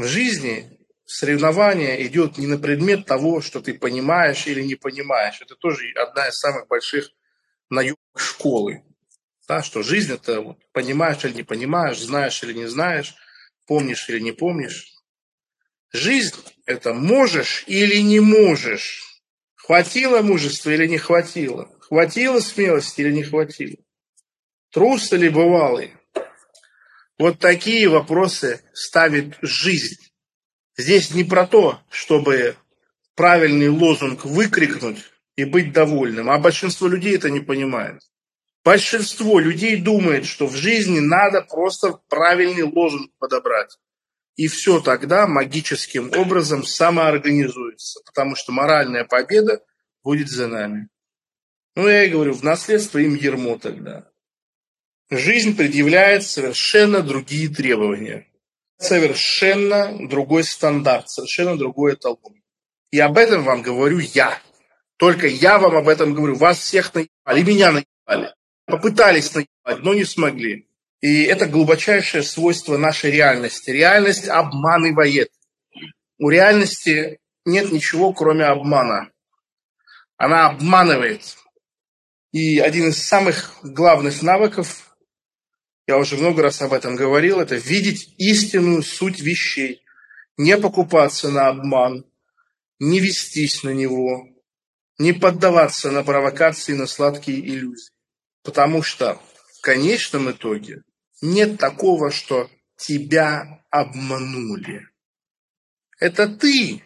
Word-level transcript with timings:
В 0.00 0.06
жизни 0.06 0.78
соревнование 1.04 2.06
идет 2.06 2.38
не 2.38 2.46
на 2.46 2.56
предмет 2.56 3.04
того, 3.04 3.42
что 3.42 3.60
ты 3.60 3.74
понимаешь 3.74 4.46
или 4.46 4.62
не 4.62 4.74
понимаешь. 4.74 5.42
Это 5.42 5.56
тоже 5.56 5.92
одна 5.94 6.28
из 6.28 6.38
самых 6.38 6.68
больших 6.68 7.10
наемок 7.68 7.98
школы. 8.16 8.82
Да, 9.46 9.62
что 9.62 9.82
жизнь 9.82 10.14
это 10.14 10.40
вот, 10.40 10.56
понимаешь 10.72 11.22
или 11.26 11.34
не 11.34 11.42
понимаешь, 11.42 12.00
знаешь 12.00 12.42
или 12.42 12.54
не 12.54 12.64
знаешь, 12.64 13.14
помнишь 13.66 14.08
или 14.08 14.20
не 14.20 14.32
помнишь. 14.32 14.90
Жизнь 15.92 16.36
это 16.64 16.94
можешь 16.94 17.64
или 17.66 17.96
не 17.96 18.20
можешь. 18.20 19.04
Хватило 19.54 20.22
мужества 20.22 20.70
или 20.70 20.86
не 20.86 20.96
хватило? 20.96 21.70
Хватило 21.80 22.40
смелости 22.40 23.02
или 23.02 23.12
не 23.12 23.22
хватило? 23.22 23.76
Трус 24.70 25.12
или 25.12 25.28
бывалый? 25.28 25.92
Вот 27.20 27.38
такие 27.38 27.86
вопросы 27.86 28.62
ставит 28.72 29.36
жизнь. 29.42 30.00
Здесь 30.78 31.10
не 31.10 31.22
про 31.22 31.46
то, 31.46 31.78
чтобы 31.90 32.56
правильный 33.14 33.68
лозунг 33.68 34.24
выкрикнуть 34.24 35.04
и 35.36 35.44
быть 35.44 35.74
довольным, 35.74 36.30
а 36.30 36.38
большинство 36.38 36.88
людей 36.88 37.16
это 37.16 37.28
не 37.28 37.40
понимает. 37.40 38.00
Большинство 38.64 39.38
людей 39.38 39.76
думает, 39.76 40.24
что 40.24 40.46
в 40.46 40.56
жизни 40.56 40.98
надо 41.00 41.42
просто 41.42 42.00
правильный 42.08 42.62
лозунг 42.62 43.12
подобрать. 43.18 43.76
И 44.36 44.48
все 44.48 44.80
тогда 44.80 45.26
магическим 45.26 46.10
образом 46.16 46.64
самоорганизуется, 46.64 48.00
потому 48.06 48.34
что 48.34 48.52
моральная 48.52 49.04
победа 49.04 49.62
будет 50.02 50.30
за 50.30 50.48
нами. 50.48 50.88
Ну, 51.76 51.86
я 51.86 52.04
и 52.04 52.08
говорю, 52.08 52.32
в 52.32 52.42
наследство 52.42 52.96
им 52.96 53.14
ермо 53.14 53.58
тогда. 53.58 54.09
Жизнь 55.10 55.56
предъявляет 55.56 56.22
совершенно 56.22 57.02
другие 57.02 57.48
требования. 57.48 58.28
Совершенно 58.78 60.08
другой 60.08 60.44
стандарт, 60.44 61.10
совершенно 61.10 61.58
другой 61.58 61.94
эталон. 61.94 62.40
И 62.92 63.00
об 63.00 63.18
этом 63.18 63.42
вам 63.42 63.62
говорю 63.62 63.98
я. 63.98 64.40
Только 64.96 65.26
я 65.26 65.58
вам 65.58 65.76
об 65.76 65.88
этом 65.88 66.14
говорю. 66.14 66.36
Вас 66.36 66.60
всех 66.60 66.94
наебали, 66.94 67.42
меня 67.42 67.72
наебали. 67.72 68.34
Попытались 68.66 69.34
наебать, 69.34 69.82
но 69.82 69.94
не 69.94 70.04
смогли. 70.04 70.68
И 71.00 71.24
это 71.24 71.46
глубочайшее 71.46 72.22
свойство 72.22 72.76
нашей 72.76 73.10
реальности. 73.10 73.70
Реальность 73.70 74.28
обманывает. 74.28 75.32
У 76.18 76.28
реальности 76.28 77.18
нет 77.44 77.72
ничего, 77.72 78.12
кроме 78.12 78.44
обмана. 78.44 79.10
Она 80.16 80.46
обманывает. 80.46 81.36
И 82.32 82.60
один 82.60 82.90
из 82.90 83.02
самых 83.02 83.54
главных 83.62 84.22
навыков, 84.22 84.89
я 85.90 85.98
уже 85.98 86.16
много 86.16 86.42
раз 86.42 86.62
об 86.62 86.72
этом 86.72 86.94
говорил, 86.94 87.40
это 87.40 87.56
видеть 87.56 88.14
истинную 88.16 88.84
суть 88.84 89.18
вещей. 89.18 89.82
Не 90.36 90.56
покупаться 90.56 91.30
на 91.30 91.48
обман, 91.48 92.04
не 92.78 93.00
вестись 93.00 93.64
на 93.64 93.70
него, 93.70 94.28
не 94.98 95.12
поддаваться 95.12 95.90
на 95.90 96.04
провокации, 96.04 96.74
на 96.74 96.86
сладкие 96.86 97.40
иллюзии. 97.40 97.90
Потому 98.44 98.84
что 98.84 99.20
в 99.58 99.62
конечном 99.62 100.30
итоге 100.30 100.84
нет 101.22 101.58
такого, 101.58 102.12
что 102.12 102.48
тебя 102.76 103.64
обманули. 103.70 104.86
Это 105.98 106.28
ты 106.28 106.84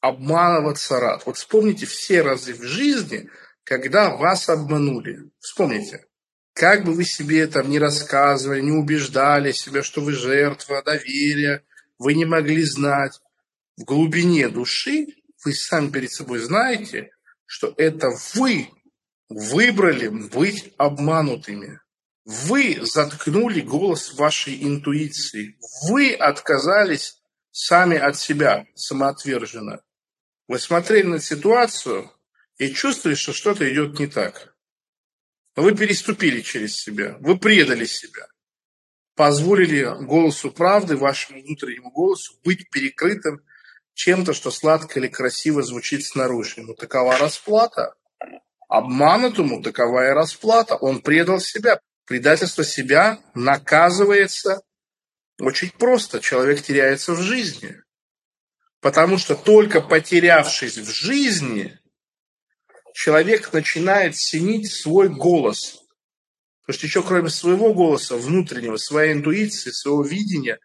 обманываться 0.00 1.00
рад. 1.00 1.26
Вот 1.26 1.36
вспомните 1.36 1.84
все 1.86 2.22
разы 2.22 2.54
в 2.54 2.62
жизни, 2.62 3.28
когда 3.64 4.16
вас 4.16 4.48
обманули. 4.48 5.32
Вспомните. 5.40 6.06
Как 6.56 6.84
бы 6.84 6.94
вы 6.94 7.04
себе 7.04 7.46
там 7.48 7.68
не 7.68 7.78
рассказывали, 7.78 8.62
не 8.62 8.72
убеждали 8.72 9.52
себя, 9.52 9.82
что 9.82 10.00
вы 10.00 10.14
жертва 10.14 10.82
доверия, 10.82 11.62
вы 11.98 12.14
не 12.14 12.24
могли 12.24 12.62
знать. 12.64 13.20
В 13.76 13.84
глубине 13.84 14.48
души 14.48 15.08
вы 15.44 15.52
сами 15.52 15.90
перед 15.90 16.10
собой 16.10 16.38
знаете, 16.38 17.10
что 17.44 17.74
это 17.76 18.08
вы 18.34 18.70
выбрали 19.28 20.08
быть 20.08 20.72
обманутыми. 20.78 21.78
Вы 22.24 22.78
заткнули 22.80 23.60
голос 23.60 24.14
вашей 24.14 24.66
интуиции. 24.66 25.58
Вы 25.90 26.14
отказались 26.14 27.20
сами 27.50 27.98
от 27.98 28.16
себя, 28.16 28.64
самоотверженно. 28.74 29.82
Вы 30.48 30.58
смотрели 30.58 31.06
на 31.06 31.20
ситуацию 31.20 32.10
и 32.56 32.72
чувствовали, 32.72 33.14
что 33.14 33.34
что-то 33.34 33.70
идет 33.70 33.98
не 33.98 34.06
так. 34.06 34.55
Вы 35.56 35.74
переступили 35.74 36.42
через 36.42 36.76
себя, 36.76 37.16
вы 37.20 37.38
предали 37.38 37.86
себя. 37.86 38.26
Позволили 39.14 39.84
голосу 40.04 40.50
правды, 40.52 40.98
вашему 40.98 41.42
внутреннему 41.42 41.90
голосу, 41.90 42.34
быть 42.44 42.68
перекрытым 42.68 43.40
чем-то, 43.94 44.34
что 44.34 44.50
сладко 44.50 45.00
или 45.00 45.08
красиво 45.08 45.62
звучит 45.62 46.04
снаружи. 46.04 46.60
Но 46.60 46.74
такова 46.74 47.16
расплата. 47.16 47.94
Обманутому 48.68 49.62
таковая 49.62 50.12
расплата. 50.12 50.76
Он 50.76 51.00
предал 51.00 51.40
себя. 51.40 51.80
Предательство 52.04 52.62
себя 52.62 53.20
наказывается 53.34 54.60
очень 55.40 55.70
просто. 55.70 56.20
Человек 56.20 56.60
теряется 56.60 57.14
в 57.14 57.22
жизни. 57.22 57.80
Потому 58.80 59.16
что 59.16 59.34
только 59.34 59.80
потерявшись 59.80 60.76
в 60.76 60.90
жизни, 60.90 61.78
человек 62.96 63.52
начинает 63.52 64.16
ценить 64.16 64.72
свой 64.72 65.10
голос. 65.10 65.82
Потому 66.62 66.78
что 66.78 66.86
еще 66.86 67.02
кроме 67.02 67.28
своего 67.28 67.74
голоса, 67.74 68.16
внутреннего, 68.16 68.78
своей 68.78 69.12
интуиции, 69.12 69.70
своего 69.70 70.02
видения, 70.02 70.58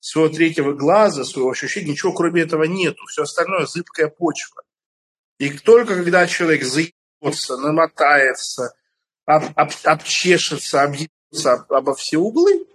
своего 0.00 0.28
третьего 0.28 0.72
глаза, 0.72 1.24
своего 1.24 1.50
ощущения, 1.50 1.92
ничего 1.92 2.12
кроме 2.12 2.42
этого 2.42 2.64
нету. 2.64 3.06
Все 3.06 3.22
остальное– 3.22 3.66
зыбкая 3.66 4.08
почва. 4.08 4.62
И 5.38 5.56
только 5.58 5.94
когда 5.94 6.26
человек 6.26 6.64
заебется, 6.64 7.56
намотается, 7.56 8.74
об, 9.24 9.44
об, 9.54 9.70
обчешется, 9.84 10.82
объебется 10.82 11.52
об, 11.52 11.72
обо 11.72 11.94
все 11.94 12.18
углы 12.18 12.66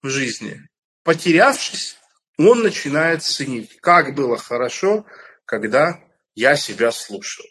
в 0.00 0.08
жизни, 0.08 0.60
потерявшись, 1.02 1.96
он 2.38 2.62
начинает 2.62 3.24
ценить, 3.24 3.80
как 3.80 4.14
было 4.14 4.36
хорошо, 4.36 5.04
когда 5.44 6.00
я 6.36 6.54
себя 6.54 6.92
слушал. 6.92 7.44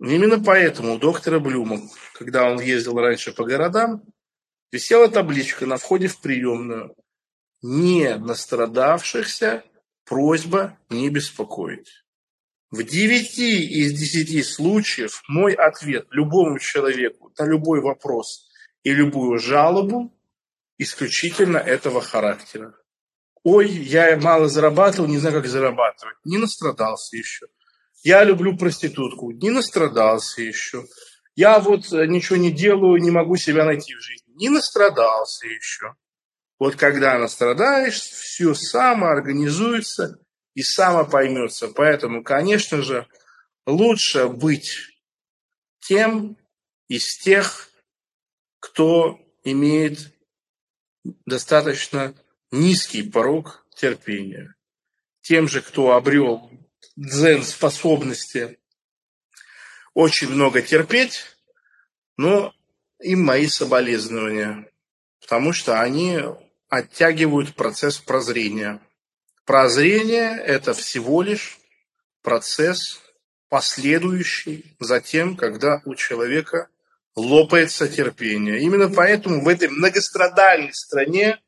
Именно 0.00 0.42
поэтому 0.42 0.94
у 0.94 0.98
доктора 0.98 1.40
Блюма, 1.40 1.78
когда 2.14 2.50
он 2.50 2.58
ездил 2.58 2.98
раньше 2.98 3.32
по 3.32 3.44
городам, 3.44 4.02
висела 4.72 5.08
табличка 5.08 5.66
на 5.66 5.76
входе 5.76 6.08
в 6.08 6.20
приемную 6.20 6.96
«Не 7.60 8.16
настрадавшихся 8.16 9.62
просьба 10.06 10.78
не 10.88 11.10
беспокоить». 11.10 12.04
В 12.70 12.82
девяти 12.82 13.66
из 13.66 13.92
десяти 13.92 14.42
случаев 14.42 15.22
мой 15.28 15.52
ответ 15.52 16.06
любому 16.12 16.58
человеку 16.58 17.32
на 17.36 17.44
любой 17.44 17.82
вопрос 17.82 18.48
и 18.84 18.94
любую 18.94 19.38
жалобу 19.38 20.16
исключительно 20.78 21.58
этого 21.58 22.00
характера. 22.00 22.74
Ой, 23.42 23.68
я 23.68 24.16
мало 24.16 24.48
зарабатывал, 24.48 25.08
не 25.08 25.18
знаю, 25.18 25.36
как 25.36 25.46
зарабатывать. 25.46 26.16
Не 26.24 26.38
настрадался 26.38 27.16
еще. 27.16 27.48
Я 28.02 28.24
люблю 28.24 28.56
проститутку. 28.56 29.30
Не 29.30 29.50
настрадался 29.50 30.42
еще. 30.42 30.86
Я 31.34 31.58
вот 31.58 31.92
э, 31.92 32.06
ничего 32.06 32.36
не 32.36 32.50
делаю, 32.50 33.00
не 33.00 33.10
могу 33.10 33.36
себя 33.36 33.64
найти 33.64 33.94
в 33.94 34.00
жизни. 34.00 34.32
Не 34.34 34.48
настрадался 34.48 35.46
еще. 35.46 35.94
Вот 36.58 36.76
когда 36.76 37.18
настрадаешь, 37.18 38.00
все 38.00 38.54
самоорганизуется 38.54 40.18
и 40.54 40.62
само 40.62 41.06
поймется. 41.06 41.68
Поэтому, 41.68 42.22
конечно 42.22 42.82
же, 42.82 43.06
лучше 43.66 44.28
быть 44.28 44.76
тем 45.80 46.36
из 46.88 47.16
тех, 47.18 47.70
кто 48.60 49.18
имеет 49.44 50.12
достаточно 51.24 52.14
низкий 52.50 53.02
порог 53.02 53.66
терпения. 53.74 54.54
Тем 55.22 55.48
же, 55.48 55.62
кто 55.62 55.92
обрел 55.92 56.50
дзен-способности 56.96 58.58
очень 59.94 60.28
много 60.28 60.62
терпеть, 60.62 61.24
но 62.16 62.54
им 63.00 63.24
мои 63.24 63.46
соболезнования, 63.46 64.70
потому 65.20 65.52
что 65.52 65.80
они 65.80 66.20
оттягивают 66.68 67.54
процесс 67.54 67.98
прозрения. 67.98 68.80
Прозрение– 69.44 70.38
это 70.46 70.74
всего 70.74 71.22
лишь 71.22 71.58
процесс, 72.22 73.00
последующий 73.48 74.76
за 74.78 75.00
тем, 75.00 75.36
когда 75.36 75.82
у 75.84 75.94
человека 75.94 76.68
лопается 77.16 77.88
терпение. 77.88 78.60
Именно 78.60 78.88
поэтому 78.88 79.42
в 79.42 79.48
этой 79.48 79.68
многострадальной 79.68 80.72
стране 80.72 81.40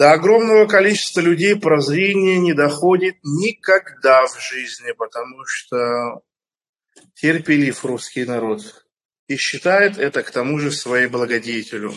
до 0.00 0.12
огромного 0.12 0.66
количества 0.66 1.20
людей 1.20 1.54
прозрение 1.60 2.38
не 2.38 2.54
доходит 2.54 3.16
никогда 3.22 4.26
в 4.26 4.40
жизни, 4.40 4.92
потому 4.92 5.44
что 5.44 6.22
терпелив 7.12 7.84
русский 7.84 8.24
народ 8.24 8.86
и 9.26 9.36
считает 9.36 9.98
это 9.98 10.22
к 10.22 10.30
тому 10.30 10.58
же 10.58 10.72
своей 10.72 11.06
благодетелю. 11.06 11.92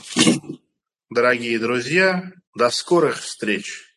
Дорогие 1.10 1.58
друзья, 1.60 2.30
до 2.54 2.70
скорых 2.72 3.22
встреч! 3.22 3.93